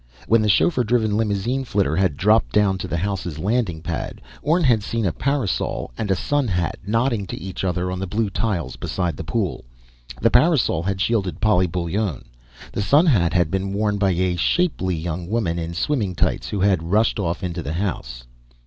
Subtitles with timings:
[0.25, 4.63] When the chauffeur driven limousine flitter had dropped down to the house's landing pad, Orne
[4.63, 9.15] had seen a parasol and sunhat nodding to each other on the blue tiles beside
[9.15, 9.63] the pool.
[10.19, 12.23] The parasol had shielded Polly Bullone.
[12.71, 16.81] The sunhat had been worn by a shapely young woman in swimming tights, who had
[16.89, 18.25] rushed off into the house.